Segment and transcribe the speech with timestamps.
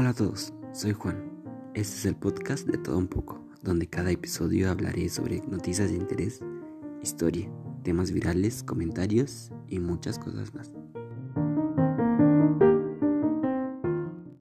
[0.00, 1.28] Hola a todos, soy Juan.
[1.74, 5.96] Este es el podcast de todo un poco, donde cada episodio hablaré sobre noticias de
[5.96, 6.40] interés,
[7.02, 7.50] historia,
[7.82, 10.70] temas virales, comentarios y muchas cosas más.